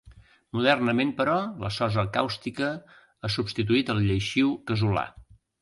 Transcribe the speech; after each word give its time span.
Modernament, 0.59 1.11
però, 1.19 1.35
la 1.65 1.71
sosa 1.75 2.07
càustica 2.17 2.71
ha 3.29 3.33
substituït 3.37 3.95
al 3.97 4.03
lleixiu 4.11 4.57
casolà. 4.73 5.07